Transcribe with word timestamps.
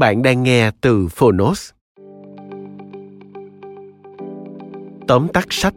Bạn 0.00 0.22
đang 0.22 0.42
nghe 0.42 0.70
từ 0.80 1.08
Phonos. 1.08 1.70
Tóm 5.08 5.28
tắt 5.32 5.46
sách, 5.50 5.74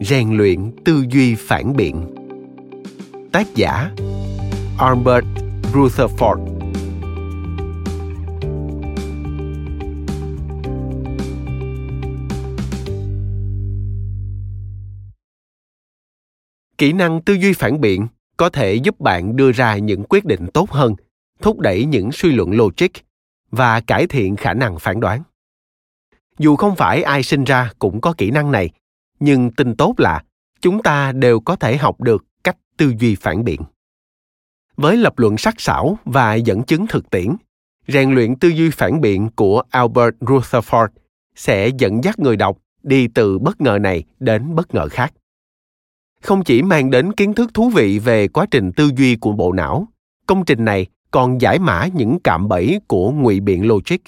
Rèn 0.00 0.36
luyện 0.36 0.72
tư 0.84 1.04
duy 1.10 1.34
phản 1.34 1.76
biện. 1.76 2.14
Tác 3.32 3.46
giả, 3.54 3.90
Albert 4.78 5.26
Rutherford. 5.72 6.46
Kỹ 16.78 16.92
năng 16.92 17.22
tư 17.22 17.34
duy 17.34 17.52
phản 17.52 17.80
biện 17.80 18.06
có 18.36 18.48
thể 18.48 18.74
giúp 18.74 19.00
bạn 19.00 19.36
đưa 19.36 19.52
ra 19.52 19.76
những 19.76 20.04
quyết 20.08 20.24
định 20.24 20.46
tốt 20.54 20.70
hơn 20.70 20.94
thúc 21.42 21.60
đẩy 21.60 21.84
những 21.84 22.12
suy 22.12 22.32
luận 22.32 22.52
logic 22.52 22.88
và 23.50 23.80
cải 23.80 24.06
thiện 24.06 24.36
khả 24.36 24.54
năng 24.54 24.78
phán 24.78 25.00
đoán. 25.00 25.22
Dù 26.38 26.56
không 26.56 26.76
phải 26.76 27.02
ai 27.02 27.22
sinh 27.22 27.44
ra 27.44 27.70
cũng 27.78 28.00
có 28.00 28.14
kỹ 28.18 28.30
năng 28.30 28.50
này, 28.50 28.70
nhưng 29.20 29.50
tin 29.50 29.76
tốt 29.76 29.94
là 29.98 30.22
chúng 30.60 30.82
ta 30.82 31.12
đều 31.12 31.40
có 31.40 31.56
thể 31.56 31.76
học 31.76 32.00
được 32.00 32.24
cách 32.44 32.56
tư 32.76 32.94
duy 32.98 33.14
phản 33.14 33.44
biện. 33.44 33.60
Với 34.76 34.96
lập 34.96 35.18
luận 35.18 35.38
sắc 35.38 35.60
sảo 35.60 35.98
và 36.04 36.34
dẫn 36.34 36.62
chứng 36.62 36.86
thực 36.86 37.10
tiễn, 37.10 37.36
rèn 37.88 38.14
luyện 38.14 38.36
tư 38.36 38.48
duy 38.48 38.70
phản 38.70 39.00
biện 39.00 39.28
của 39.36 39.62
albert 39.70 40.14
rutherford 40.20 40.88
sẽ 41.34 41.68
dẫn 41.78 42.04
dắt 42.04 42.18
người 42.18 42.36
đọc 42.36 42.58
đi 42.82 43.08
từ 43.08 43.38
bất 43.38 43.60
ngờ 43.60 43.78
này 43.80 44.04
đến 44.20 44.54
bất 44.54 44.74
ngờ 44.74 44.88
khác. 44.88 45.12
Không 46.20 46.44
chỉ 46.44 46.62
mang 46.62 46.90
đến 46.90 47.12
kiến 47.12 47.34
thức 47.34 47.54
thú 47.54 47.70
vị 47.70 47.98
về 47.98 48.28
quá 48.28 48.46
trình 48.50 48.72
tư 48.72 48.90
duy 48.96 49.16
của 49.16 49.32
bộ 49.32 49.52
não, 49.52 49.88
công 50.26 50.44
trình 50.44 50.64
này 50.64 50.86
còn 51.12 51.40
giải 51.40 51.58
mã 51.58 51.86
những 51.94 52.18
cạm 52.24 52.48
bẫy 52.48 52.80
của 52.86 53.10
ngụy 53.10 53.40
biện 53.40 53.66
logic. 53.66 53.98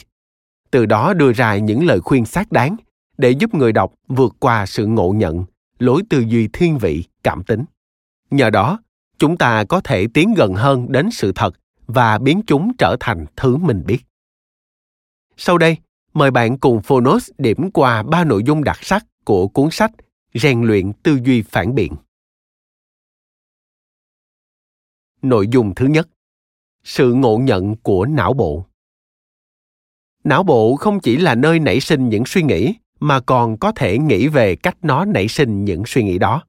Từ 0.70 0.87
đó 0.87 1.15
đưa 1.15 1.32
ra 1.32 1.56
những 1.56 1.87
lời 1.87 2.00
khuyên 2.00 2.25
xác 2.25 2.53
đáng 2.53 2.76
để 3.19 3.31
giúp 3.31 3.54
người 3.54 3.72
đọc 3.72 3.94
vượt 4.09 4.37
qua 4.38 4.66
sự 4.66 4.87
ngộ 4.87 5.12
nhận, 5.12 5.44
lối 5.78 6.03
tư 6.09 6.20
duy 6.20 6.48
thiên 6.53 6.78
vị, 6.78 7.04
cảm 7.22 7.42
tính. 7.44 7.65
Nhờ 8.31 8.50
đó, 8.50 8.78
chúng 9.19 9.37
ta 9.37 9.65
có 9.65 9.81
thể 9.81 10.06
tiến 10.15 10.34
gần 10.37 10.54
hơn 10.54 10.92
đến 10.92 11.10
sự 11.10 11.32
thật 11.34 11.54
và 11.87 12.19
biến 12.19 12.42
chúng 12.47 12.72
trở 12.78 12.97
thành 13.00 13.26
thứ 13.36 13.56
mình 13.56 13.82
biết. 13.86 13.98
Sau 15.36 15.59
đây, 15.59 15.76
mời 16.15 16.31
bạn 16.31 16.59
cùng 16.59 16.82
phonos 16.82 17.31
điểm 17.38 17.71
qua 17.71 18.03
ba 18.03 18.25
nội 18.25 18.42
dung 18.47 18.65
đặc 18.65 18.78
sắc 18.81 19.06
của 19.25 19.48
cuốn 19.48 19.69
sách 19.71 19.92
rèn 20.34 20.62
luyện 20.62 20.92
tư 20.92 21.19
duy 21.25 21.42
phản 21.42 21.75
biện. 21.75 21.92
Nội 25.22 25.48
dung 25.48 25.75
thứ 25.75 25.86
nhất 25.86 26.09
sự 26.84 27.15
ngộ 27.15 27.39
nhận 27.39 27.77
của 27.77 28.06
não 28.06 28.33
bộ. 28.33 28.67
Não 30.25 30.43
bộ 30.43 30.77
không 30.77 31.00
chỉ 31.00 31.17
là 31.17 31.34
nơi 31.34 31.59
nảy 31.59 31.81
sinh 31.81 32.09
những 32.09 32.25
suy 32.27 32.43
nghĩ, 32.43 32.75
mà 33.00 33.21
còn 33.21 33.56
có 33.59 33.72
thể 33.72 33.99
nghĩ 33.99 34.28
về 34.28 34.56
cách 34.56 34.77
nó 34.83 35.05
nảy 35.05 35.28
sinh 35.28 35.65
những 35.65 35.83
suy 35.87 36.03
nghĩ 36.03 36.19
đó. 36.19 36.43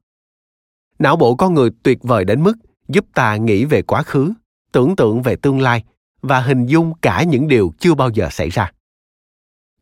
Não 0.99 1.15
bộ 1.15 1.35
con 1.35 1.53
người 1.53 1.69
tuyệt 1.83 2.03
vời 2.03 2.25
đến 2.25 2.43
mức 2.43 2.53
giúp 2.87 3.05
ta 3.13 3.35
nghĩ 3.35 3.65
về 3.65 3.81
quá 3.81 4.03
khứ, 4.03 4.33
tưởng 4.71 4.95
tượng 4.95 5.21
về 5.21 5.35
tương 5.35 5.61
lai 5.61 5.83
và 6.21 6.41
hình 6.41 6.65
dung 6.65 6.93
cả 7.01 7.23
những 7.23 7.47
điều 7.47 7.73
chưa 7.79 7.93
bao 7.93 8.09
giờ 8.09 8.27
xảy 8.31 8.49
ra. 8.49 8.71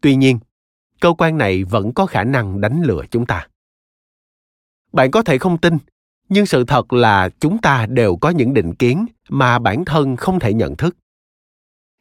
Tuy 0.02 0.16
nhiên, 0.16 0.40
cơ 1.02 1.14
quan 1.18 1.38
này 1.38 1.64
vẫn 1.64 1.94
có 1.94 2.06
khả 2.06 2.24
năng 2.24 2.62
đánh 2.62 2.82
lừa 2.84 3.04
chúng 3.12 3.26
ta. 3.26 3.48
Bạn 4.94 5.12
có 5.12 5.22
thể 5.24 5.38
không 5.38 5.58
tin 5.58 5.78
nhưng 6.30 6.46
sự 6.46 6.64
thật 6.64 6.94
là 6.94 7.30
chúng 7.40 7.58
ta 7.58 7.86
đều 7.86 8.16
có 8.16 8.30
những 8.30 8.54
định 8.54 8.76
kiến 8.76 9.06
mà 9.30 9.60
bản 9.60 9.86
thân 9.86 10.16
không 10.16 10.40
thể 10.40 10.54
nhận 10.54 10.76
thức. 10.76 10.98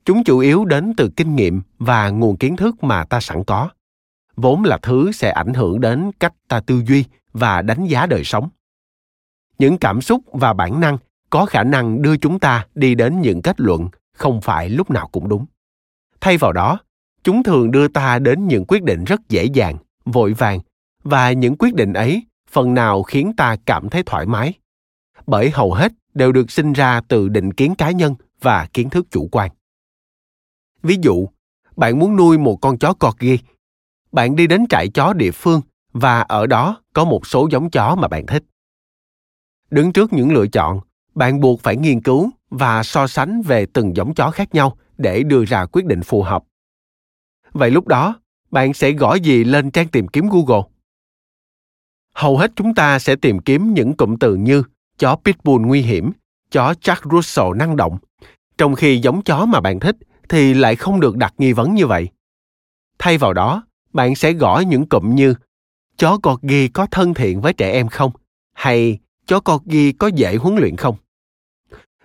Chúng 0.05 0.25
chủ 0.25 0.39
yếu 0.39 0.65
đến 0.65 0.93
từ 0.97 1.11
kinh 1.17 1.37
nghiệm 1.37 1.63
và 1.79 2.11
nguồn 2.11 2.37
kiến 2.37 2.57
thức 2.57 2.85
mà 2.85 3.05
ta 3.05 3.21
sẵn 3.21 3.45
có. 3.45 3.69
Vốn 4.37 4.65
là 4.65 4.79
thứ 4.83 5.13
sẽ 5.13 5.31
ảnh 5.31 5.55
hưởng 5.55 5.81
đến 5.81 6.11
cách 6.21 6.33
ta 6.49 6.61
tư 6.61 6.83
duy 6.87 7.05
và 7.33 7.63
đánh 7.63 7.87
giá 7.87 8.07
đời 8.07 8.25
sống. 8.25 8.49
Những 9.59 9.79
cảm 9.79 10.01
xúc 10.01 10.23
và 10.33 10.53
bản 10.53 10.81
năng 10.81 10.99
có 11.31 11.47
khả 11.47 11.65
năng 11.65 12.03
đưa 12.03 12.17
chúng 12.17 12.39
ta 12.39 12.67
đi 12.75 12.95
đến 12.95 13.21
những 13.21 13.43
kết 13.43 13.61
luận 13.61 13.89
không 14.13 14.41
phải 14.41 14.69
lúc 14.69 14.91
nào 14.91 15.09
cũng 15.09 15.29
đúng. 15.29 15.47
Thay 16.21 16.37
vào 16.37 16.53
đó, 16.53 16.79
chúng 17.25 17.43
thường 17.43 17.71
đưa 17.71 17.89
ta 17.89 18.19
đến 18.19 18.49
những 18.49 18.65
quyết 18.69 18.83
định 18.83 19.05
rất 19.05 19.21
dễ 19.29 19.45
dàng, 19.45 19.77
vội 20.05 20.33
vàng 20.33 20.61
và 21.05 21.33
những 21.33 21.57
quyết 21.59 21.75
định 21.75 21.93
ấy 21.93 22.23
phần 22.53 22.75
nào 22.75 23.03
khiến 23.03 23.33
ta 23.37 23.57
cảm 23.67 23.89
thấy 23.89 24.03
thoải 24.03 24.27
mái. 24.27 24.55
Bởi 25.27 25.51
hầu 25.51 25.73
hết 25.73 25.93
đều 26.15 26.33
được 26.33 26.51
sinh 26.51 26.73
ra 26.73 27.01
từ 27.09 27.29
định 27.29 27.53
kiến 27.53 27.75
cá 27.75 27.91
nhân 27.91 28.15
và 28.41 28.69
kiến 28.73 28.91
thức 28.91 29.07
chủ 29.11 29.29
quan. 29.33 29.51
Ví 30.83 30.99
dụ, 31.03 31.29
bạn 31.77 31.99
muốn 31.99 32.17
nuôi 32.17 32.39
một 32.39 32.57
con 32.57 32.79
chó 32.79 32.95
corgi 32.95 33.37
bạn 34.13 34.37
đi 34.37 34.47
đến 34.47 34.67
trại 34.69 34.89
chó 34.89 35.13
địa 35.13 35.31
phương 35.31 35.61
và 35.93 36.21
ở 36.21 36.47
đó 36.47 36.83
có 36.93 37.05
một 37.05 37.27
số 37.27 37.49
giống 37.51 37.71
chó 37.71 37.95
mà 37.95 38.09
bạn 38.09 38.27
thích. 38.27 38.45
Đứng 39.71 39.93
trước 39.93 40.13
những 40.13 40.33
lựa 40.33 40.47
chọn, 40.47 40.81
bạn 41.15 41.41
buộc 41.41 41.61
phải 41.61 41.77
nghiên 41.77 42.01
cứu 42.01 42.31
và 42.51 42.83
so 42.83 43.07
sánh 43.07 43.43
về 43.43 43.67
từng 43.73 43.97
giống 43.97 44.15
chó 44.15 44.31
khác 44.31 44.55
nhau 44.55 44.77
để 44.99 45.23
đưa 45.23 45.45
ra 45.45 45.67
quyết 45.67 45.85
định 45.85 46.03
phù 46.03 46.23
hợp. 46.23 46.45
Vậy 47.53 47.71
lúc 47.71 47.87
đó, 47.87 48.21
bạn 48.51 48.75
sẽ 48.75 48.93
gõ 48.93 49.15
gì 49.15 49.45
lên 49.45 49.71
trang 49.71 49.89
tìm 49.89 50.09
kiếm 50.09 50.29
google? 50.29 50.63
Hầu 52.13 52.39
hết 52.39 52.53
chúng 52.57 52.75
ta 52.75 52.99
sẽ 52.99 53.17
tìm 53.17 53.39
kiếm 53.39 53.75
những 53.75 53.95
cụm 53.95 54.17
từ 54.17 54.35
như 54.35 54.63
chó 54.99 55.17
pitbull 55.25 55.67
nguy 55.67 55.83
hiểm, 55.83 56.13
chó 56.51 56.75
Jack 56.81 57.11
Russell 57.11 57.57
năng 57.57 57.77
động, 57.77 57.99
trong 58.59 58.75
khi 58.75 58.99
giống 58.99 59.23
chó 59.23 59.47
mà 59.47 59.61
bạn 59.61 59.81
thích 59.81 59.97
thì 60.29 60.55
lại 60.55 60.77
không 60.77 61.01
được 61.01 61.17
đặt 61.17 61.35
nghi 61.39 61.53
vấn 61.53 61.75
như 61.75 61.87
vậy. 61.87 62.09
Thay 62.99 63.19
vào 63.19 63.33
đó, 63.33 63.63
bạn 63.93 64.15
sẽ 64.15 64.33
gõ 64.33 64.63
những 64.67 64.87
cụm 64.87 65.15
như 65.15 65.35
chó 65.97 66.19
corgi 66.19 66.69
có 66.75 66.87
thân 66.91 67.15
thiện 67.15 67.41
với 67.41 67.53
trẻ 67.53 67.73
em 67.73 67.89
không? 67.89 68.11
Hay 68.53 68.99
chó 69.27 69.41
corgi 69.41 69.93
có 69.99 70.07
dễ 70.07 70.37
huấn 70.37 70.57
luyện 70.57 70.77
không? 70.77 70.97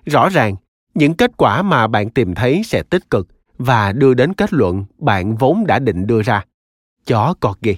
Rõ 0.06 0.30
ràng, 0.30 0.56
những 0.94 1.14
kết 1.14 1.32
quả 1.38 1.62
mà 1.62 1.88
bạn 1.88 2.10
tìm 2.10 2.36
thấy 2.36 2.62
sẽ 2.66 2.84
tích 2.84 3.10
cực 3.10 3.28
và 3.58 3.92
đưa 3.92 4.14
đến 4.14 4.34
kết 4.34 4.54
luận 4.54 4.86
bạn 4.98 5.36
vốn 5.36 5.68
đã 5.68 5.80
định 5.80 6.08
đưa 6.08 6.22
ra. 6.22 6.46
Chó 7.06 7.34
corgi. 7.42 7.76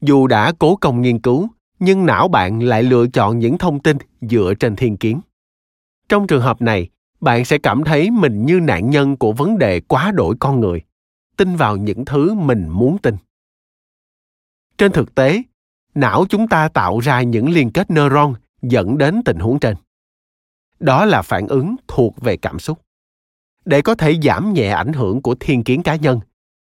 Dù 0.00 0.26
đã 0.26 0.52
cố 0.58 0.76
công 0.76 1.02
nghiên 1.02 1.18
cứu, 1.18 1.48
nhưng 1.78 2.06
não 2.06 2.28
bạn 2.28 2.62
lại 2.62 2.82
lựa 2.82 3.06
chọn 3.06 3.38
những 3.38 3.58
thông 3.58 3.80
tin 3.80 3.96
dựa 4.20 4.54
trên 4.60 4.76
thiên 4.76 4.96
kiến. 4.96 5.20
Trong 6.08 6.26
trường 6.26 6.42
hợp 6.42 6.62
này, 6.62 6.88
bạn 7.20 7.44
sẽ 7.44 7.58
cảm 7.58 7.84
thấy 7.84 8.10
mình 8.10 8.46
như 8.46 8.60
nạn 8.60 8.90
nhân 8.90 9.16
của 9.16 9.32
vấn 9.32 9.58
đề 9.58 9.80
quá 9.80 10.12
đổi 10.14 10.34
con 10.40 10.60
người, 10.60 10.82
tin 11.36 11.56
vào 11.56 11.76
những 11.76 12.04
thứ 12.04 12.34
mình 12.34 12.68
muốn 12.68 12.98
tin. 12.98 13.16
Trên 14.78 14.92
thực 14.92 15.14
tế, 15.14 15.42
não 15.94 16.24
chúng 16.28 16.48
ta 16.48 16.68
tạo 16.68 16.98
ra 16.98 17.22
những 17.22 17.50
liên 17.50 17.70
kết 17.70 17.90
neuron 17.90 18.34
dẫn 18.62 18.98
đến 18.98 19.22
tình 19.24 19.38
huống 19.38 19.58
trên. 19.58 19.76
Đó 20.80 21.04
là 21.04 21.22
phản 21.22 21.48
ứng 21.48 21.76
thuộc 21.88 22.20
về 22.20 22.36
cảm 22.36 22.58
xúc. 22.58 22.80
Để 23.64 23.82
có 23.82 23.94
thể 23.94 24.18
giảm 24.22 24.52
nhẹ 24.52 24.68
ảnh 24.68 24.92
hưởng 24.92 25.22
của 25.22 25.34
thiên 25.40 25.64
kiến 25.64 25.82
cá 25.82 25.96
nhân, 25.96 26.20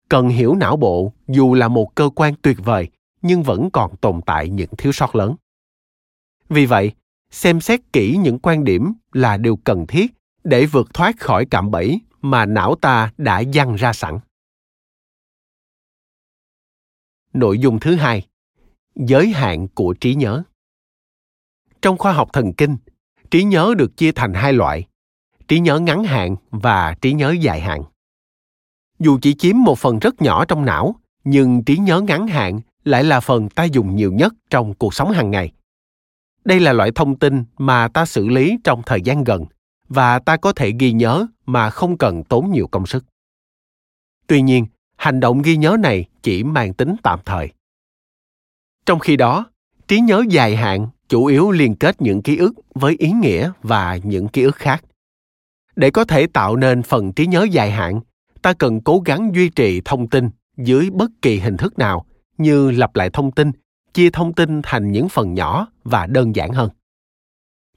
cần 0.10 0.30
hiểu 0.30 0.56
não 0.56 0.78
bộ 0.78 1.14
dù 1.28 1.54
là 1.54 1.68
một 1.68 1.96
cơ 1.96 2.10
quan 2.16 2.34
tuyệt 2.42 2.58
vời 2.64 2.90
nhưng 3.22 3.44
vẫn 3.44 3.70
còn 3.74 3.98
tồn 3.98 4.22
tại 4.26 4.50
những 4.50 4.70
thiếu 4.78 4.92
sót 4.92 5.16
lớn. 5.16 5.36
Vì 6.50 6.66
vậy, 6.66 6.92
xem 7.32 7.62
xét 7.62 7.80
kỹ 7.94 8.18
những 8.20 8.40
quan 8.40 8.64
điểm 8.64 8.94
là 9.12 9.38
điều 9.38 9.56
cần 9.56 9.88
thiết 9.88 10.12
để 10.44 10.66
vượt 10.66 10.94
thoát 10.94 11.20
khỏi 11.20 11.46
cạm 11.46 11.72
bẫy 11.72 12.02
mà 12.22 12.46
não 12.46 12.76
ta 12.76 13.12
đã 13.18 13.44
dăng 13.54 13.76
ra 13.76 13.94
sẵn. 13.94 14.20
Nội 17.34 17.60
dung 17.60 17.80
thứ 17.80 17.96
hai, 17.96 18.28
giới 18.96 19.28
hạn 19.28 19.68
của 19.68 19.94
trí 19.94 20.16
nhớ. 20.16 20.44
Trong 21.82 21.98
khoa 21.98 22.14
học 22.14 22.30
thần 22.34 22.54
kinh, 22.54 22.78
trí 23.32 23.44
nhớ 23.44 23.74
được 23.78 23.98
chia 23.98 24.12
thành 24.12 24.34
hai 24.34 24.54
loại, 24.54 24.88
trí 25.48 25.60
nhớ 25.60 25.80
ngắn 25.80 26.04
hạn 26.04 26.36
và 26.52 26.96
trí 27.02 27.14
nhớ 27.14 27.32
dài 27.32 27.62
hạn. 27.62 27.84
Dù 29.00 29.20
chỉ 29.22 29.34
chiếm 29.34 29.58
một 29.58 29.80
phần 29.80 30.00
rất 30.00 30.22
nhỏ 30.22 30.46
trong 30.46 30.66
não, 30.66 30.96
nhưng 31.24 31.64
trí 31.64 31.78
nhớ 31.78 32.02
ngắn 32.02 32.28
hạn 32.28 32.60
lại 32.84 33.04
là 33.04 33.20
phần 33.20 33.50
ta 33.50 33.64
dùng 33.64 33.96
nhiều 33.96 34.12
nhất 34.12 34.34
trong 34.50 34.74
cuộc 34.74 34.94
sống 34.94 35.12
hàng 35.12 35.32
ngày. 35.32 35.52
Đây 36.46 36.60
là 36.60 36.74
loại 36.74 36.92
thông 36.96 37.20
tin 37.20 37.44
mà 37.58 37.88
ta 37.88 38.06
xử 38.06 38.28
lý 38.28 38.58
trong 38.64 38.82
thời 38.86 39.02
gian 39.02 39.24
gần 39.24 39.46
và 39.90 40.20
ta 40.20 40.38
có 40.38 40.54
thể 40.54 40.72
ghi 40.80 40.92
nhớ 40.92 41.28
mà 41.46 41.70
không 41.70 41.98
cần 41.98 42.24
tốn 42.24 42.52
nhiều 42.52 42.68
công 42.68 42.86
sức. 42.86 43.06
Tuy 44.28 44.42
nhiên, 44.42 44.66
hành 44.98 45.20
động 45.20 45.42
ghi 45.42 45.58
nhớ 45.58 45.78
này 45.80 46.06
chỉ 46.22 46.44
mang 46.44 46.74
tính 46.74 46.96
tạm 47.04 47.20
thời. 47.26 47.50
Trong 48.86 49.00
khi 49.00 49.16
đó, 49.16 49.46
trí 49.88 50.00
nhớ 50.00 50.24
dài 50.30 50.56
hạn 50.56 50.88
chủ 51.10 51.26
yếu 51.26 51.52
liên 51.52 51.76
kết 51.76 52.02
những 52.02 52.22
ký 52.22 52.38
ức 52.38 52.54
với 52.74 52.96
ý 53.00 53.12
nghĩa 53.12 53.52
và 53.62 54.00
những 54.04 54.28
ký 54.28 54.44
ức 54.44 54.56
khác. 54.56 54.84
Để 55.76 55.92
có 55.92 56.04
thể 56.04 56.28
tạo 56.28 56.56
nên 56.56 56.84
phần 56.84 57.14
trí 57.14 57.28
nhớ 57.28 57.48
dài 57.52 57.72
hạn, 57.72 58.02
ta 58.42 58.54
cần 58.54 58.82
cố 58.82 59.02
gắng 59.06 59.32
duy 59.36 59.50
trì 59.50 59.82
thông 59.86 60.08
tin 60.08 60.30
dưới 60.58 60.90
bất 60.90 61.12
kỳ 61.22 61.40
hình 61.40 61.58
thức 61.58 61.80
nào 61.80 62.06
như 62.40 62.72
lặp 62.72 62.96
lại 62.96 63.10
thông 63.10 63.32
tin, 63.32 63.52
chia 63.94 64.10
thông 64.10 64.34
tin 64.34 64.62
thành 64.64 64.92
những 64.92 65.10
phần 65.10 65.34
nhỏ 65.34 65.68
và 65.84 66.08
đơn 66.08 66.36
giản 66.36 66.52
hơn 66.52 66.70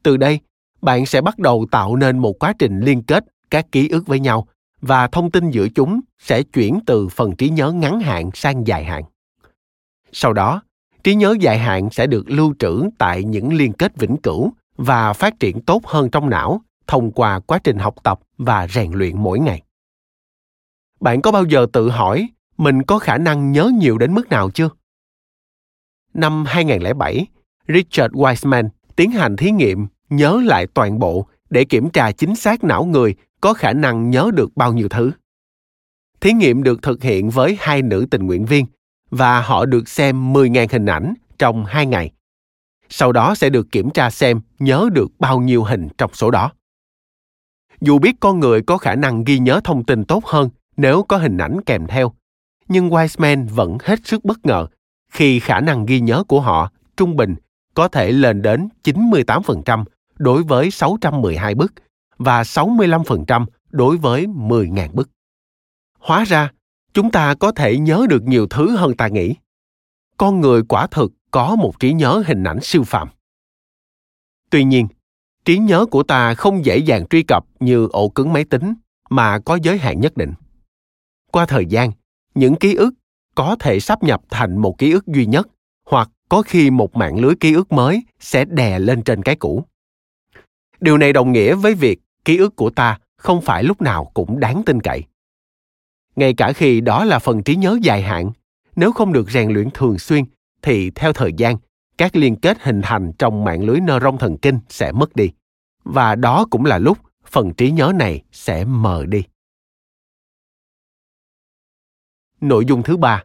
từ 0.03 0.17
đây, 0.17 0.41
bạn 0.83 1.07
sẽ 1.07 1.21
bắt 1.21 1.39
đầu 1.39 1.67
tạo 1.71 1.97
nên 1.97 2.19
một 2.19 2.33
quá 2.39 2.53
trình 2.59 2.81
liên 2.81 3.03
kết 3.03 3.25
các 3.51 3.73
ký 3.73 3.89
ức 3.89 4.07
với 4.07 4.21
nhau 4.21 4.47
và 4.81 5.07
thông 5.07 5.31
tin 5.31 5.51
giữa 5.51 5.69
chúng 5.69 6.01
sẽ 6.19 6.43
chuyển 6.43 6.81
từ 6.87 7.09
phần 7.09 7.37
trí 7.37 7.49
nhớ 7.49 7.73
ngắn 7.73 8.01
hạn 8.01 8.31
sang 8.35 8.67
dài 8.67 8.85
hạn 8.85 9.03
sau 10.13 10.33
đó, 10.33 10.63
trí 11.05 11.15
nhớ 11.15 11.35
dài 11.41 11.59
hạn 11.59 11.91
sẽ 11.91 12.07
được 12.07 12.31
lưu 12.31 12.55
trữ 12.59 12.83
tại 12.99 13.25
những 13.25 13.53
liên 13.53 13.73
kết 13.73 13.97
vĩnh 13.97 14.17
cửu 14.17 14.53
và 14.77 15.13
phát 15.13 15.41
triển 15.41 15.61
tốt 15.61 15.87
hơn 15.87 16.11
trong 16.11 16.31
não 16.31 16.61
thông 16.87 17.13
qua 17.13 17.41
quá 17.41 17.59
trình 17.65 17.79
học 17.79 17.95
tập 18.03 18.21
và 18.39 18.69
rèn 18.69 18.93
luyện 18.93 19.23
mỗi 19.23 19.39
ngày. 19.39 19.63
Bạn 21.01 21.23
có 21.23 21.33
bao 21.33 21.45
giờ 21.45 21.67
tự 21.73 21.91
hỏi 21.91 22.29
mình 22.63 22.83
có 22.83 22.99
khả 22.99 23.19
năng 23.19 23.53
nhớ 23.53 23.71
nhiều 23.79 23.99
đến 23.99 24.15
mức 24.15 24.29
nào 24.29 24.51
chưa? 24.51 24.69
Năm 26.15 26.45
2007, 26.47 27.27
Richard 27.69 28.15
Wiseman 28.15 28.69
tiến 28.97 29.11
hành 29.11 29.37
thí 29.37 29.51
nghiệm 29.51 29.87
nhớ 30.11 30.41
lại 30.45 30.67
toàn 30.67 30.99
bộ 30.99 31.27
để 31.51 31.65
kiểm 31.65 31.91
tra 31.91 32.13
chính 32.13 32.37
xác 32.37 32.65
não 32.65 32.85
người 32.85 33.15
có 33.41 33.55
khả 33.55 33.73
năng 33.73 34.11
nhớ 34.11 34.31
được 34.35 34.57
bao 34.57 34.73
nhiêu 34.73 34.89
thứ. 34.89 35.13
Thí 36.21 36.33
nghiệm 36.33 36.63
được 36.63 36.83
thực 36.83 37.03
hiện 37.03 37.31
với 37.31 37.57
hai 37.61 37.83
nữ 37.83 38.07
tình 38.11 38.27
nguyện 38.27 38.47
viên 38.47 38.67
và 39.11 39.41
họ 39.41 39.67
được 39.67 39.89
xem 39.89 40.33
10.000 40.33 40.67
hình 40.71 40.87
ảnh 40.87 41.15
trong 41.39 41.65
2 41.65 41.87
ngày. 41.87 42.11
Sau 42.89 43.13
đó 43.13 43.35
sẽ 43.35 43.51
được 43.51 43.67
kiểm 43.73 43.91
tra 43.91 44.11
xem 44.11 44.41
nhớ 44.59 44.89
được 44.93 45.11
bao 45.19 45.41
nhiêu 45.41 45.65
hình 45.65 45.89
trong 45.99 46.11
số 46.15 46.31
đó. 46.31 46.53
Dù 47.81 47.99
biết 47.99 48.17
con 48.21 48.41
người 48.41 48.63
có 48.63 48.79
khả 48.79 48.95
năng 48.95 49.25
ghi 49.25 49.39
nhớ 49.39 49.61
thông 49.65 49.85
tin 49.85 50.05
tốt 50.05 50.27
hơn 50.27 50.51
nếu 50.77 51.03
có 51.03 51.17
hình 51.17 51.39
ảnh 51.39 51.61
kèm 51.67 51.87
theo, 51.87 52.13
nhưng 52.73 52.91
Wiseman 52.91 53.49
vẫn 53.49 53.79
hết 53.83 53.99
sức 54.05 54.25
bất 54.25 54.47
ngờ 54.47 54.67
khi 55.13 55.41
khả 55.41 55.61
năng 55.61 55.87
ghi 55.87 56.01
nhớ 56.01 56.25
của 56.29 56.41
họ 56.41 56.73
trung 56.97 57.17
bình 57.17 57.35
có 57.75 57.89
thể 57.89 58.13
lên 58.13 58.43
đến 58.43 58.69
98% 58.85 59.85
đối 60.19 60.43
với 60.43 60.71
612 60.71 61.55
bức 61.55 61.73
và 62.19 62.43
65% 62.43 63.47
đối 63.71 63.97
với 63.97 64.27
10.000 64.27 64.93
bức. 64.93 65.11
Hóa 65.99 66.25
ra, 66.25 66.51
chúng 66.95 67.11
ta 67.11 67.35
có 67.35 67.53
thể 67.53 67.79
nhớ 67.79 68.07
được 68.09 68.23
nhiều 68.23 68.47
thứ 68.47 68.77
hơn 68.77 68.97
ta 68.97 69.09
nghĩ. 69.09 69.35
Con 70.17 70.41
người 70.41 70.63
quả 70.69 70.87
thực 70.87 71.13
có 71.31 71.57
một 71.57 71.81
trí 71.81 71.93
nhớ 71.93 72.23
hình 72.27 72.45
ảnh 72.45 72.59
siêu 72.63 72.83
phàm. 72.85 73.09
Tuy 74.51 74.65
nhiên, 74.65 74.89
trí 75.45 75.59
nhớ 75.59 75.87
của 75.91 76.03
ta 76.03 76.35
không 76.35 76.65
dễ 76.65 76.77
dàng 76.79 77.07
truy 77.07 77.23
cập 77.23 77.45
như 77.61 77.89
ổ 77.93 78.09
cứng 78.09 78.33
máy 78.33 78.45
tính 78.45 78.75
mà 79.11 79.39
có 79.39 79.59
giới 79.63 79.79
hạn 79.79 80.01
nhất 80.01 80.17
định. 80.17 80.33
Qua 81.33 81.47
thời 81.47 81.67
gian, 81.67 81.93
những 82.35 82.57
ký 82.57 82.75
ức 82.75 82.95
có 83.35 83.57
thể 83.61 83.81
sắp 83.81 84.03
nhập 84.03 84.23
thành 84.31 84.59
một 84.59 84.79
ký 84.79 84.93
ức 84.93 85.07
duy 85.07 85.27
nhất 85.27 85.49
hoặc 85.87 86.11
có 86.29 86.43
khi 86.43 86.71
một 86.71 86.97
mạng 86.97 87.19
lưới 87.19 87.35
ký 87.35 87.55
ức 87.55 87.73
mới 87.73 88.03
sẽ 88.21 88.45
đè 88.45 88.79
lên 88.79 89.03
trên 89.03 89.23
cái 89.23 89.37
cũ. 89.37 89.65
Điều 90.81 90.99
này 90.99 91.13
đồng 91.13 91.33
nghĩa 91.33 91.55
với 91.55 91.75
việc 91.75 92.01
ký 92.25 92.37
ức 92.37 92.57
của 92.57 92.71
ta 92.71 92.99
không 93.17 93.41
phải 93.41 93.63
lúc 93.63 93.83
nào 93.83 94.11
cũng 94.15 94.41
đáng 94.41 94.63
tin 94.67 94.81
cậy. 94.81 95.05
Ngay 96.17 96.35
cả 96.35 96.53
khi 96.53 96.81
đó 96.81 97.05
là 97.05 97.19
phần 97.19 97.43
trí 97.43 97.57
nhớ 97.57 97.79
dài 97.83 98.03
hạn, 98.03 98.33
nếu 98.77 98.93
không 98.93 99.13
được 99.13 99.31
rèn 99.31 99.51
luyện 99.51 99.71
thường 99.71 99.99
xuyên 99.99 100.25
thì 100.63 100.91
theo 100.91 101.13
thời 101.13 101.33
gian, 101.37 101.57
các 101.99 102.17
liên 102.17 102.37
kết 102.37 102.57
hình 102.61 102.83
thành 102.83 103.13
trong 103.19 103.45
mạng 103.45 103.65
lưới 103.65 103.81
neuron 103.81 104.19
thần 104.19 104.37
kinh 104.37 104.59
sẽ 104.69 104.93
mất 104.93 105.17
đi. 105.17 105.31
Và 105.85 106.15
đó 106.15 106.47
cũng 106.51 106.65
là 106.65 106.79
lúc 106.79 106.99
phần 107.27 107.55
trí 107.55 107.71
nhớ 107.71 107.93
này 107.95 108.23
sẽ 108.33 108.65
mờ 108.65 109.07
đi. 109.07 109.23
Nội 112.43 112.65
dung 112.65 112.83
thứ 112.83 112.97
ba, 112.97 113.25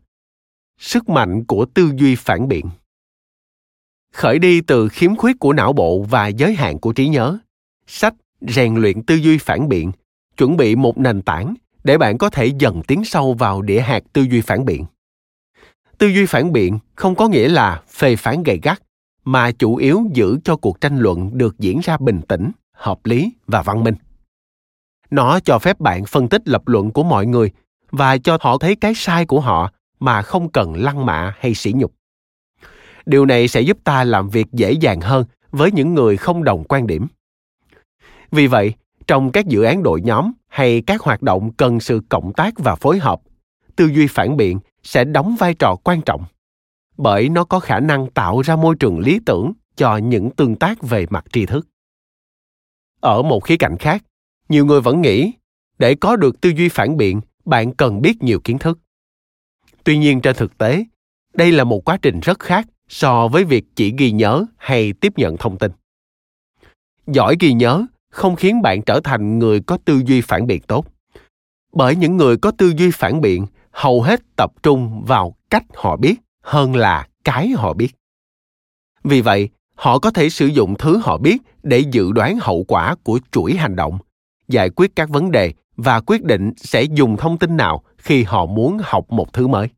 sức 0.79 1.09
mạnh 1.09 1.45
của 1.45 1.65
tư 1.65 1.91
duy 1.95 2.15
phản 2.15 2.47
biện. 2.47 2.69
Khởi 4.13 4.39
đi 4.39 4.61
từ 4.61 4.89
khiếm 4.89 5.15
khuyết 5.15 5.39
của 5.39 5.53
não 5.53 5.73
bộ 5.73 6.01
và 6.09 6.27
giới 6.27 6.53
hạn 6.53 6.79
của 6.79 6.93
trí 6.93 7.07
nhớ, 7.07 7.37
sách 7.87 8.13
rèn 8.41 8.75
luyện 8.75 9.03
tư 9.03 9.15
duy 9.15 9.37
phản 9.37 9.69
biện 9.69 9.91
chuẩn 10.37 10.57
bị 10.57 10.75
một 10.75 10.97
nền 10.97 11.21
tảng 11.21 11.55
để 11.83 11.97
bạn 11.97 12.17
có 12.17 12.29
thể 12.29 12.45
dần 12.59 12.81
tiến 12.87 13.03
sâu 13.05 13.33
vào 13.33 13.61
địa 13.61 13.81
hạt 13.81 14.03
tư 14.13 14.21
duy 14.21 14.41
phản 14.41 14.65
biện. 14.65 14.85
Tư 15.97 16.07
duy 16.07 16.25
phản 16.25 16.53
biện 16.53 16.79
không 16.95 17.15
có 17.15 17.27
nghĩa 17.27 17.49
là 17.49 17.83
phê 17.89 18.15
phán 18.15 18.43
gay 18.43 18.59
gắt 18.63 18.81
mà 19.23 19.51
chủ 19.51 19.75
yếu 19.75 20.03
giữ 20.13 20.37
cho 20.43 20.55
cuộc 20.55 20.81
tranh 20.81 20.97
luận 20.97 21.37
được 21.37 21.59
diễn 21.59 21.79
ra 21.83 21.97
bình 21.97 22.21
tĩnh 22.27 22.51
hợp 22.73 23.05
lý 23.05 23.31
và 23.47 23.61
văn 23.61 23.83
minh. 23.83 23.95
Nó 25.09 25.39
cho 25.39 25.59
phép 25.59 25.79
bạn 25.79 26.05
phân 26.05 26.29
tích 26.29 26.47
lập 26.47 26.67
luận 26.67 26.91
của 26.91 27.03
mọi 27.03 27.25
người 27.25 27.51
và 27.91 28.17
cho 28.17 28.37
họ 28.41 28.57
thấy 28.57 28.75
cái 28.75 28.93
sai 28.95 29.25
của 29.25 29.39
họ 29.39 29.71
mà 29.99 30.21
không 30.21 30.51
cần 30.51 30.75
lăng 30.75 31.05
mạ 31.05 31.35
hay 31.39 31.53
sỉ 31.53 31.73
nhục. 31.75 31.93
Điều 33.05 33.25
này 33.25 33.47
sẽ 33.47 33.61
giúp 33.61 33.77
ta 33.83 34.03
làm 34.03 34.29
việc 34.29 34.47
dễ 34.51 34.71
dàng 34.71 35.01
hơn 35.01 35.25
với 35.51 35.71
những 35.71 35.93
người 35.93 36.17
không 36.17 36.43
đồng 36.43 36.63
quan 36.63 36.87
điểm. 36.87 37.07
Vì 38.31 38.47
vậy, 38.47 38.73
trong 39.07 39.31
các 39.31 39.45
dự 39.45 39.63
án 39.63 39.83
đội 39.83 40.01
nhóm 40.01 40.31
hay 40.47 40.81
các 40.81 41.01
hoạt 41.01 41.21
động 41.21 41.51
cần 41.53 41.79
sự 41.79 42.01
cộng 42.09 42.33
tác 42.33 42.53
và 42.57 42.75
phối 42.75 42.99
hợp, 42.99 43.21
tư 43.75 43.85
duy 43.85 44.07
phản 44.07 44.37
biện 44.37 44.59
sẽ 44.83 45.03
đóng 45.03 45.35
vai 45.39 45.53
trò 45.53 45.75
quan 45.83 46.01
trọng, 46.01 46.23
bởi 46.97 47.29
nó 47.29 47.43
có 47.43 47.59
khả 47.59 47.79
năng 47.79 48.09
tạo 48.11 48.41
ra 48.41 48.55
môi 48.55 48.75
trường 48.79 48.99
lý 48.99 49.19
tưởng 49.25 49.53
cho 49.75 49.97
những 49.97 50.29
tương 50.29 50.55
tác 50.55 50.83
về 50.83 51.05
mặt 51.09 51.25
tri 51.31 51.45
thức. 51.45 51.67
Ở 52.99 53.21
một 53.21 53.43
khía 53.43 53.57
cạnh 53.57 53.77
khác, 53.77 54.03
nhiều 54.49 54.65
người 54.65 54.81
vẫn 54.81 55.01
nghĩ, 55.01 55.31
để 55.79 55.95
có 55.95 56.15
được 56.15 56.41
tư 56.41 56.49
duy 56.49 56.69
phản 56.69 56.97
biện 56.97 57.21
bạn 57.47 57.73
cần 57.73 58.01
biết 58.01 58.23
nhiều 58.23 58.39
kiến 58.39 58.57
thức. 58.57 58.79
Tuy 59.83 59.97
nhiên 59.97 60.21
trên 60.21 60.35
thực 60.35 60.57
tế, 60.57 60.83
đây 61.33 61.51
là 61.51 61.63
một 61.63 61.89
quá 61.89 61.97
trình 62.01 62.19
rất 62.19 62.39
khác 62.39 62.67
so 62.87 63.27
với 63.27 63.43
việc 63.43 63.65
chỉ 63.75 63.93
ghi 63.97 64.11
nhớ 64.11 64.45
hay 64.57 64.93
tiếp 64.93 65.13
nhận 65.17 65.37
thông 65.37 65.57
tin. 65.57 65.71
Giỏi 67.07 67.35
ghi 67.39 67.53
nhớ 67.53 67.85
không 68.09 68.35
khiến 68.35 68.61
bạn 68.61 68.81
trở 68.81 68.99
thành 69.03 69.39
người 69.39 69.59
có 69.59 69.77
tư 69.85 70.01
duy 70.05 70.21
phản 70.21 70.47
biện 70.47 70.61
tốt, 70.61 70.85
bởi 71.73 71.95
những 71.95 72.17
người 72.17 72.37
có 72.37 72.51
tư 72.51 72.73
duy 72.77 72.91
phản 72.91 73.21
biện 73.21 73.45
hầu 73.71 74.01
hết 74.01 74.21
tập 74.35 74.51
trung 74.63 75.03
vào 75.05 75.35
cách 75.49 75.63
họ 75.73 75.97
biết 75.97 76.15
hơn 76.41 76.75
là 76.75 77.07
cái 77.23 77.49
họ 77.49 77.73
biết. 77.73 77.89
Vì 79.03 79.21
vậy, 79.21 79.49
họ 79.75 79.99
có 79.99 80.11
thể 80.11 80.29
sử 80.29 80.45
dụng 80.45 80.75
thứ 80.79 80.97
họ 80.97 81.17
biết 81.17 81.37
để 81.63 81.79
dự 81.79 82.11
đoán 82.11 82.37
hậu 82.41 82.63
quả 82.63 82.95
của 83.03 83.19
chuỗi 83.31 83.53
hành 83.53 83.75
động, 83.75 83.97
giải 84.47 84.69
quyết 84.69 84.95
các 84.95 85.09
vấn 85.09 85.31
đề 85.31 85.53
và 85.77 85.99
quyết 85.99 86.23
định 86.23 86.51
sẽ 86.57 86.83
dùng 86.83 87.17
thông 87.17 87.37
tin 87.37 87.57
nào 87.57 87.83
khi 87.97 88.23
họ 88.23 88.45
muốn 88.45 88.77
học 88.83 89.05
một 89.09 89.33
thứ 89.33 89.47
mới. 89.47 89.69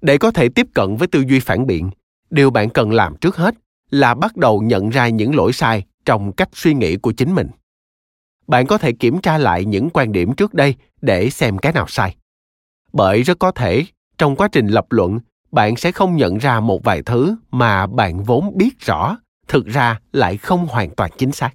Để 0.00 0.18
có 0.18 0.30
thể 0.30 0.48
tiếp 0.48 0.66
cận 0.74 0.96
với 0.96 1.08
tư 1.08 1.24
duy 1.28 1.40
phản 1.40 1.66
biện, 1.66 1.90
điều 2.30 2.50
bạn 2.50 2.70
cần 2.70 2.92
làm 2.92 3.16
trước 3.16 3.36
hết 3.36 3.54
là 3.90 4.14
bắt 4.14 4.36
đầu 4.36 4.60
nhận 4.60 4.88
ra 4.88 5.08
những 5.08 5.36
lỗi 5.36 5.52
sai 5.52 5.84
trong 6.04 6.32
cách 6.32 6.48
suy 6.52 6.74
nghĩ 6.74 6.96
của 6.96 7.12
chính 7.12 7.34
mình. 7.34 7.48
Bạn 8.46 8.66
có 8.66 8.78
thể 8.78 8.92
kiểm 8.92 9.20
tra 9.20 9.38
lại 9.38 9.64
những 9.64 9.90
quan 9.90 10.12
điểm 10.12 10.34
trước 10.34 10.54
đây 10.54 10.74
để 11.00 11.30
xem 11.30 11.58
cái 11.58 11.72
nào 11.72 11.86
sai. 11.88 12.16
Bởi 12.92 13.22
rất 13.22 13.38
có 13.38 13.50
thể, 13.50 13.84
trong 14.18 14.36
quá 14.36 14.48
trình 14.52 14.66
lập 14.66 14.86
luận, 14.90 15.18
bạn 15.52 15.76
sẽ 15.76 15.92
không 15.92 16.16
nhận 16.16 16.38
ra 16.38 16.60
một 16.60 16.84
vài 16.84 17.02
thứ 17.02 17.36
mà 17.50 17.86
bạn 17.86 18.22
vốn 18.22 18.58
biết 18.58 18.80
rõ, 18.80 19.16
thực 19.48 19.66
ra 19.66 20.00
lại 20.12 20.36
không 20.36 20.66
hoàn 20.66 20.90
toàn 20.90 21.10
chính 21.18 21.32
xác 21.32 21.50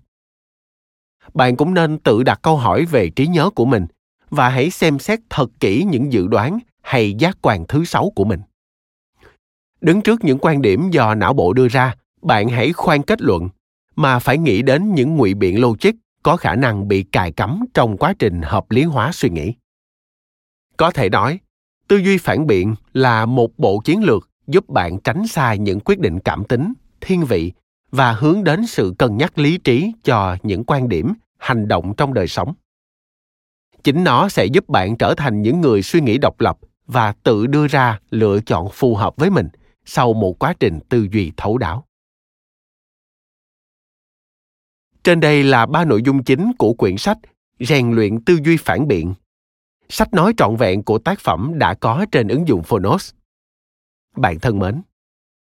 bạn 1.34 1.56
cũng 1.56 1.74
nên 1.74 1.98
tự 1.98 2.24
đặt 2.24 2.40
câu 2.42 2.58
hỏi 2.58 2.86
về 2.86 3.10
trí 3.10 3.28
nhớ 3.28 3.50
của 3.50 3.66
mình 3.66 3.86
và 4.30 4.50
hãy 4.50 4.70
xem 4.70 5.00
xét 5.00 5.20
thật 5.30 5.50
kỹ 5.60 5.86
những 5.90 6.14
dự 6.14 6.28
đoán 6.28 6.60
hay 6.82 7.14
giác 7.14 7.38
quan 7.42 7.66
thứ 7.68 7.86
sáu 7.86 8.12
của 8.16 8.24
mình. 8.24 8.42
Đứng 9.82 10.02
trước 10.02 10.24
những 10.24 10.38
quan 10.42 10.62
điểm 10.62 10.90
do 10.92 11.16
não 11.16 11.34
bộ 11.34 11.54
đưa 11.54 11.68
ra, 11.68 11.96
bạn 12.22 12.50
hãy 12.50 12.74
khoan 12.74 13.04
kết 13.04 13.22
luận 13.22 13.50
mà 13.96 14.20
phải 14.20 14.38
nghĩ 14.38 14.62
đến 14.62 14.96
những 14.96 15.16
ngụy 15.16 15.34
biện 15.34 15.62
logic 15.62 15.92
có 16.24 16.38
khả 16.38 16.56
năng 16.56 16.88
bị 16.88 17.04
cài 17.04 17.32
cắm 17.32 17.66
trong 17.74 17.98
quá 17.98 18.14
trình 18.20 18.42
hợp 18.42 18.72
lý 18.72 18.84
hóa 18.84 19.12
suy 19.14 19.30
nghĩ. 19.30 19.54
Có 20.78 20.92
thể 20.92 21.10
nói, 21.10 21.40
tư 21.88 21.98
duy 21.98 22.18
phản 22.18 22.48
biện 22.48 22.76
là 22.94 23.26
một 23.26 23.58
bộ 23.58 23.82
chiến 23.84 24.04
lược 24.04 24.30
giúp 24.48 24.70
bạn 24.70 25.00
tránh 25.00 25.28
xa 25.28 25.54
những 25.54 25.80
quyết 25.80 26.00
định 26.00 26.20
cảm 26.20 26.44
tính, 26.44 26.74
thiên 27.02 27.26
vị 27.26 27.54
và 27.98 28.12
hướng 28.12 28.44
đến 28.44 28.68
sự 28.68 28.94
cân 28.98 29.18
nhắc 29.18 29.38
lý 29.38 29.58
trí 29.58 29.92
cho 30.04 30.38
những 30.44 30.64
quan 30.64 30.90
điểm, 30.90 31.14
hành 31.38 31.68
động 31.68 31.94
trong 31.98 32.14
đời 32.14 32.28
sống. 32.28 32.54
Chính 33.84 34.04
nó 34.04 34.30
sẽ 34.30 34.46
giúp 34.46 34.70
bạn 34.70 34.98
trở 34.98 35.14
thành 35.18 35.42
những 35.42 35.62
người 35.62 35.82
suy 35.82 36.02
nghĩ 36.02 36.18
độc 36.18 36.42
lập 36.42 36.58
và 36.88 37.12
tự 37.12 37.48
đưa 37.48 37.68
ra 37.68 38.00
lựa 38.10 38.40
chọn 38.46 38.70
phù 38.72 38.96
hợp 38.96 39.14
với 39.18 39.30
mình 39.30 39.48
sau 39.86 40.14
một 40.14 40.40
quá 40.40 40.54
trình 40.60 40.80
tư 40.90 41.08
duy 41.12 41.32
thấu 41.38 41.58
đáo. 41.58 41.86
Trên 45.04 45.20
đây 45.20 45.44
là 45.44 45.66
ba 45.66 45.86
nội 45.86 46.02
dung 46.06 46.24
chính 46.24 46.52
của 46.58 46.74
quyển 46.74 46.98
sách 46.98 47.18
Rèn 47.60 47.92
luyện 47.92 48.24
tư 48.24 48.40
duy 48.46 48.58
phản 48.58 48.88
biện. 48.88 49.14
Sách 49.90 50.14
nói 50.14 50.34
trọn 50.38 50.56
vẹn 50.56 50.84
của 50.84 50.98
tác 50.98 51.20
phẩm 51.20 51.52
đã 51.56 51.74
có 51.74 52.06
trên 52.12 52.28
ứng 52.28 52.48
dụng 52.48 52.64
Phonos. 52.64 53.14
Bạn 54.16 54.40
thân 54.40 54.60
mến, 54.60 54.82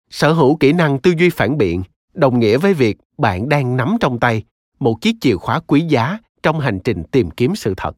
sở 0.09 0.31
hữu 0.31 0.57
kỹ 0.57 0.73
năng 0.73 0.99
tư 0.99 1.13
duy 1.17 1.29
phản 1.29 1.57
biện 1.57 1.83
đồng 2.15 2.39
nghĩa 2.39 2.57
với 2.57 2.73
việc 2.73 2.97
bạn 3.17 3.49
đang 3.49 3.77
nắm 3.77 3.97
trong 3.99 4.19
tay 4.19 4.43
một 4.79 5.01
chiếc 5.01 5.15
chìa 5.21 5.35
khóa 5.35 5.59
quý 5.67 5.81
giá 5.81 6.17
trong 6.43 6.59
hành 6.59 6.79
trình 6.83 7.03
tìm 7.11 7.31
kiếm 7.31 7.55
sự 7.55 7.73
thật. 7.77 7.97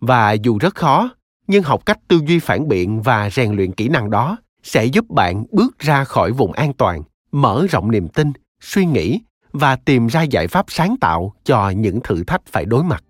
Và 0.00 0.32
dù 0.32 0.58
rất 0.58 0.74
khó, 0.74 1.10
nhưng 1.46 1.62
học 1.62 1.86
cách 1.86 1.98
tư 2.08 2.20
duy 2.26 2.38
phản 2.38 2.68
biện 2.68 3.02
và 3.02 3.30
rèn 3.30 3.52
luyện 3.52 3.72
kỹ 3.72 3.88
năng 3.88 4.10
đó 4.10 4.36
sẽ 4.62 4.84
giúp 4.84 5.04
bạn 5.10 5.44
bước 5.50 5.78
ra 5.78 6.04
khỏi 6.04 6.32
vùng 6.32 6.52
an 6.52 6.72
toàn, 6.72 7.02
mở 7.32 7.66
rộng 7.70 7.90
niềm 7.90 8.08
tin, 8.08 8.32
suy 8.60 8.86
nghĩ 8.86 9.20
và 9.52 9.76
tìm 9.76 10.06
ra 10.06 10.22
giải 10.22 10.48
pháp 10.48 10.66
sáng 10.68 10.96
tạo 11.00 11.34
cho 11.44 11.70
những 11.70 12.00
thử 12.04 12.24
thách 12.24 12.42
phải 12.46 12.64
đối 12.64 12.84
mặt 12.84 13.04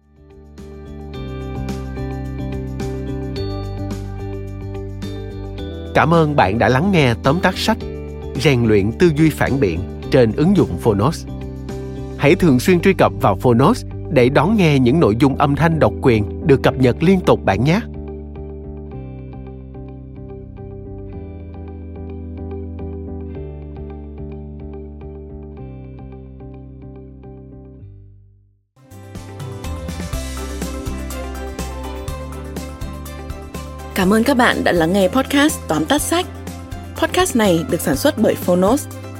cảm 5.99 6.15
ơn 6.15 6.37
bạn 6.37 6.59
đã 6.59 6.69
lắng 6.69 6.91
nghe 6.93 7.15
tóm 7.23 7.41
tắt 7.41 7.59
sách 7.59 7.77
rèn 8.41 8.65
luyện 8.65 8.93
tư 8.99 9.11
duy 9.17 9.31
phản 9.31 9.61
biện 9.61 9.98
trên 10.11 10.33
ứng 10.33 10.57
dụng 10.57 10.79
phonos. 10.81 11.27
Hãy 12.17 12.35
thường 12.35 12.61
xuyên 12.61 12.81
truy 12.81 12.93
cập 12.93 13.13
vào 13.21 13.37
phonos 13.37 13.85
để 14.11 14.29
đón 14.29 14.57
nghe 14.57 14.79
những 14.79 15.01
nội 15.01 15.17
dung 15.21 15.37
âm 15.37 15.57
thanh 15.57 15.79
độc 15.79 15.93
quyền 16.03 16.47
được 16.47 16.63
cập 16.63 16.79
nhật 16.79 17.03
liên 17.03 17.21
tục 17.21 17.45
bạn 17.45 17.65
nhé. 17.65 17.81
Cảm 33.95 34.13
ơn 34.13 34.25
các 34.25 34.37
bạn 34.37 34.65
đã 34.65 34.73
lắng 34.73 34.93
nghe 34.93 35.09
podcast 35.09 35.59
tóm 35.69 35.85
tắt 35.85 36.03
sách. 36.03 36.27
Podcast 36.97 37.37
này 37.37 37.65
được 37.71 37.81
sản 37.81 37.97
xuất 37.97 38.19
bởi 38.19 38.35
Phonos, 38.35 38.87